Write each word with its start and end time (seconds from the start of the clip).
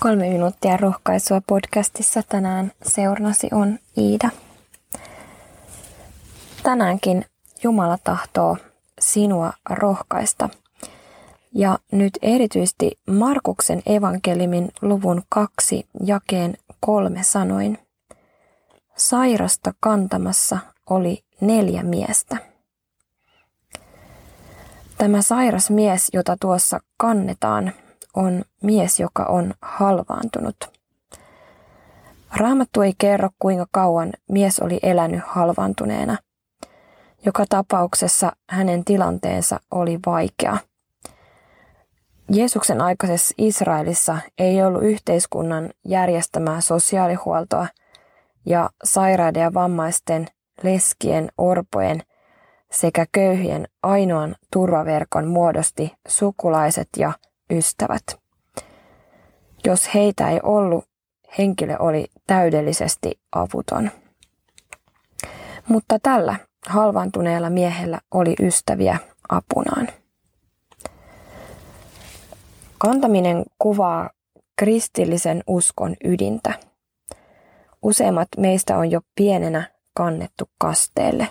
Kolme 0.00 0.28
minuuttia 0.28 0.76
rohkaisua 0.76 1.40
podcastissa 1.46 2.22
tänään 2.28 2.72
seurnasi 2.82 3.48
on 3.52 3.78
Iida. 3.96 4.30
Tänäänkin 6.62 7.24
Jumala 7.62 7.98
tahtoo 8.04 8.56
sinua 9.00 9.52
rohkaista. 9.70 10.48
Ja 11.54 11.78
nyt 11.92 12.18
erityisesti 12.22 12.98
Markuksen 13.10 13.82
evankelimin 13.86 14.68
luvun 14.82 15.22
kaksi 15.28 15.86
jakeen 16.04 16.54
kolme 16.80 17.22
sanoin. 17.22 17.78
Sairasta 18.96 19.72
kantamassa 19.80 20.58
oli 20.90 21.24
neljä 21.40 21.82
miestä. 21.82 22.36
Tämä 24.98 25.22
sairas 25.22 25.70
mies, 25.70 26.08
jota 26.12 26.36
tuossa 26.40 26.80
kannetaan, 26.96 27.72
on 28.16 28.44
mies, 28.62 29.00
joka 29.00 29.24
on 29.24 29.54
halvaantunut. 29.62 30.56
Raamattu 32.36 32.82
ei 32.82 32.92
kerro, 32.98 33.28
kuinka 33.38 33.66
kauan 33.70 34.12
mies 34.30 34.60
oli 34.60 34.78
elänyt 34.82 35.20
halvaantuneena. 35.26 36.16
Joka 37.24 37.44
tapauksessa 37.48 38.32
hänen 38.50 38.84
tilanteensa 38.84 39.60
oli 39.70 39.98
vaikea. 40.06 40.56
Jeesuksen 42.30 42.80
aikaisessa 42.80 43.34
Israelissa 43.38 44.18
ei 44.38 44.62
ollut 44.62 44.82
yhteiskunnan 44.82 45.70
järjestämää 45.84 46.60
sosiaalihuoltoa 46.60 47.66
ja 48.46 48.70
sairaiden 48.84 49.42
ja 49.42 49.54
vammaisten, 49.54 50.26
leskien, 50.62 51.28
orpojen 51.38 52.02
sekä 52.72 53.06
köyhien 53.12 53.68
ainoan 53.82 54.36
turvaverkon 54.52 55.26
muodosti 55.26 55.94
sukulaiset 56.08 56.88
ja 56.96 57.12
ystävät. 57.50 58.04
Jos 59.64 59.94
heitä 59.94 60.30
ei 60.30 60.40
ollut, 60.42 60.84
henkilö 61.38 61.76
oli 61.78 62.06
täydellisesti 62.26 63.20
avuton. 63.32 63.90
Mutta 65.68 65.98
tällä 66.02 66.36
halvaantuneella 66.66 67.50
miehellä 67.50 68.00
oli 68.10 68.34
ystäviä 68.42 68.98
apunaan. 69.28 69.88
Kantaminen 72.78 73.44
kuvaa 73.58 74.10
kristillisen 74.56 75.42
uskon 75.46 75.96
ydintä. 76.04 76.52
Useimmat 77.82 78.28
meistä 78.36 78.78
on 78.78 78.90
jo 78.90 79.00
pienenä 79.14 79.70
kannettu 79.94 80.50
kasteelle. 80.58 81.28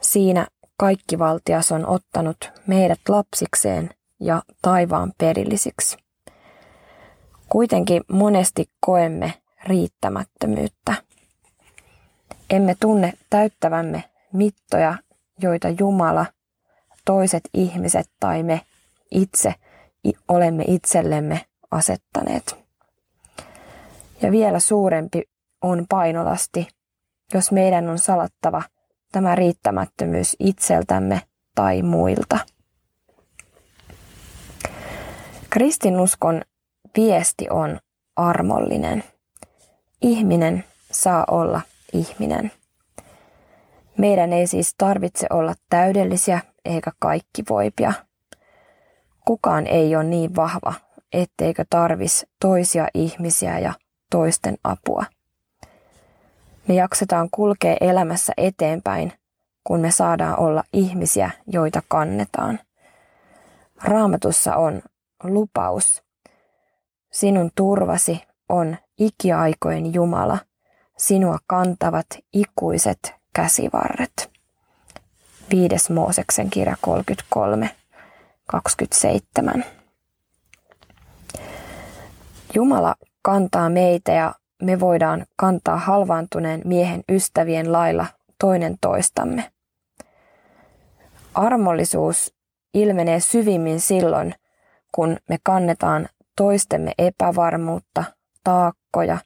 Siinä 0.00 0.46
kaikki 0.76 1.18
valtias 1.18 1.72
on 1.72 1.86
ottanut 1.86 2.36
meidät 2.66 3.00
lapsikseen 3.08 3.90
ja 4.20 4.42
taivaan 4.62 5.12
perillisiksi. 5.18 5.96
Kuitenkin 7.48 8.02
monesti 8.12 8.70
koemme 8.80 9.34
riittämättömyyttä. 9.64 10.94
Emme 12.50 12.76
tunne 12.80 13.12
täyttävämme 13.30 14.04
mittoja, 14.32 14.94
joita 15.42 15.68
Jumala, 15.78 16.26
toiset 17.04 17.42
ihmiset 17.54 18.10
tai 18.20 18.42
me 18.42 18.60
itse 19.10 19.54
olemme 20.28 20.64
itsellemme 20.66 21.44
asettaneet. 21.70 22.56
Ja 24.22 24.30
vielä 24.30 24.58
suurempi 24.58 25.22
on 25.62 25.86
painolasti, 25.88 26.68
jos 27.34 27.52
meidän 27.52 27.88
on 27.88 27.98
salattava 27.98 28.62
tämä 29.12 29.34
riittämättömyys 29.34 30.36
itseltämme 30.38 31.22
tai 31.54 31.82
muilta. 31.82 32.38
Kristinuskon 35.50 36.42
viesti 36.96 37.46
on 37.50 37.78
armollinen. 38.16 39.04
Ihminen 40.02 40.64
saa 40.92 41.24
olla 41.30 41.60
ihminen. 41.92 42.52
Meidän 43.98 44.32
ei 44.32 44.46
siis 44.46 44.74
tarvitse 44.78 45.26
olla 45.30 45.54
täydellisiä 45.70 46.40
eikä 46.64 46.92
kaikki 46.98 47.42
voipia. 47.50 47.92
Kukaan 49.24 49.66
ei 49.66 49.96
ole 49.96 50.04
niin 50.04 50.36
vahva, 50.36 50.74
etteikö 51.12 51.64
tarvis 51.70 52.26
toisia 52.40 52.88
ihmisiä 52.94 53.58
ja 53.58 53.72
toisten 54.10 54.58
apua. 54.64 55.04
Me 56.68 56.74
jaksetaan 56.74 57.28
kulkea 57.30 57.76
elämässä 57.80 58.32
eteenpäin, 58.36 59.12
kun 59.64 59.80
me 59.80 59.90
saadaan 59.90 60.38
olla 60.40 60.64
ihmisiä, 60.72 61.30
joita 61.46 61.82
kannetaan. 61.88 62.60
Raamatussa 63.84 64.56
on 64.56 64.82
lupaus. 65.22 66.02
Sinun 67.12 67.50
turvasi 67.54 68.22
on 68.48 68.76
ikiaikojen 68.98 69.94
Jumala, 69.94 70.38
sinua 70.98 71.38
kantavat 71.46 72.06
ikuiset 72.32 73.14
käsivarret. 73.32 74.30
Viides 75.50 75.90
Mooseksen 75.90 76.50
kirja 76.50 76.76
33, 76.80 77.70
27. 78.46 79.64
Jumala 82.54 82.94
kantaa 83.22 83.68
meitä 83.68 84.12
ja 84.12 84.34
me 84.62 84.80
voidaan 84.80 85.26
kantaa 85.36 85.76
halvaantuneen 85.76 86.62
miehen 86.64 87.04
ystävien 87.08 87.72
lailla 87.72 88.06
toinen 88.38 88.76
toistamme. 88.80 89.50
Armollisuus 91.34 92.34
ilmenee 92.74 93.20
syvimmin 93.20 93.80
silloin, 93.80 94.34
kun 94.92 95.16
me 95.28 95.38
kannetaan 95.42 96.08
toistemme 96.36 96.92
epävarmuutta, 96.98 98.04
taakkoja, 98.44 99.18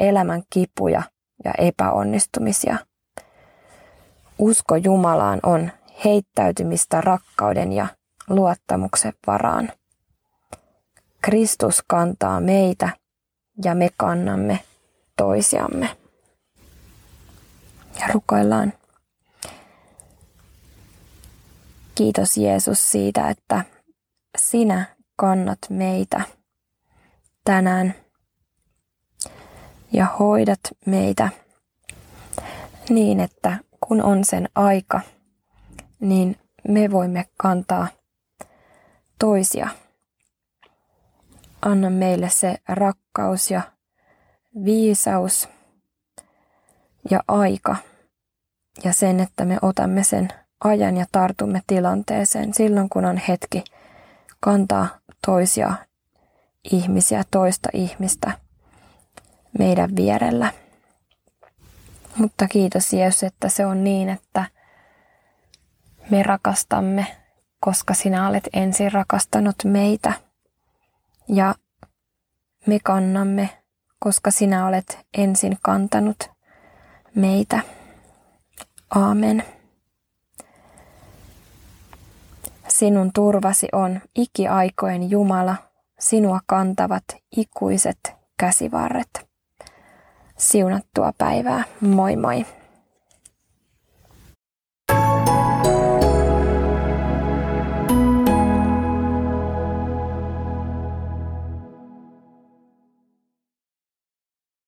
elämän 0.00 0.42
kipuja 0.50 1.02
ja 1.44 1.52
epäonnistumisia. 1.58 2.76
Usko 4.38 4.76
Jumalaan 4.76 5.40
on 5.42 5.70
heittäytymistä 6.04 7.00
rakkauden 7.00 7.72
ja 7.72 7.86
luottamuksen 8.28 9.12
varaan. 9.26 9.72
Kristus 11.22 11.82
kantaa 11.86 12.40
meitä 12.40 12.88
ja 13.64 13.74
me 13.74 13.88
kannamme 13.96 14.60
toisiamme. 15.16 15.96
Ja 18.00 18.06
rukoillaan. 18.12 18.72
Kiitos 21.94 22.36
Jeesus 22.36 22.90
siitä, 22.90 23.28
että 23.28 23.64
sinä 24.38 24.97
kannat 25.18 25.58
meitä 25.70 26.20
tänään 27.44 27.94
ja 29.92 30.06
hoidat 30.18 30.60
meitä 30.86 31.28
niin, 32.88 33.20
että 33.20 33.58
kun 33.88 34.02
on 34.02 34.24
sen 34.24 34.48
aika, 34.54 35.00
niin 36.00 36.36
me 36.68 36.90
voimme 36.90 37.24
kantaa 37.36 37.86
toisia. 39.18 39.68
Anna 41.62 41.90
meille 41.90 42.28
se 42.30 42.56
rakkaus 42.68 43.50
ja 43.50 43.62
viisaus 44.64 45.48
ja 47.10 47.22
aika 47.28 47.76
ja 48.84 48.92
sen, 48.92 49.20
että 49.20 49.44
me 49.44 49.58
otamme 49.62 50.04
sen 50.04 50.28
ajan 50.64 50.96
ja 50.96 51.06
tartumme 51.12 51.62
tilanteeseen 51.66 52.54
silloin, 52.54 52.88
kun 52.88 53.04
on 53.04 53.16
hetki 53.16 53.64
kantaa 54.40 54.88
toisia 55.26 55.74
ihmisiä, 56.72 57.24
toista 57.30 57.68
ihmistä 57.72 58.32
meidän 59.58 59.96
vierellä. 59.96 60.52
Mutta 62.16 62.48
kiitos 62.48 62.92
Jeesus, 62.92 63.22
että 63.22 63.48
se 63.48 63.66
on 63.66 63.84
niin, 63.84 64.08
että 64.08 64.44
me 66.10 66.22
rakastamme, 66.22 67.06
koska 67.60 67.94
sinä 67.94 68.28
olet 68.28 68.48
ensin 68.52 68.92
rakastanut 68.92 69.56
meitä. 69.64 70.12
Ja 71.28 71.54
me 72.66 72.78
kannamme, 72.84 73.50
koska 73.98 74.30
sinä 74.30 74.66
olet 74.66 74.98
ensin 75.18 75.58
kantanut 75.62 76.30
meitä. 77.14 77.60
Aamen. 78.94 79.57
Sinun 82.78 83.10
turvasi 83.14 83.68
on 83.72 84.00
ikiaikojen 84.14 85.10
Jumala, 85.10 85.56
sinua 86.00 86.40
kantavat 86.46 87.04
ikuiset 87.36 87.98
käsivarret. 88.36 89.28
Siunattua 90.36 91.12
päivää, 91.18 91.64
moi 91.80 92.16
moi! 92.16 92.46